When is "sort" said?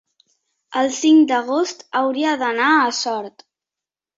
3.05-3.47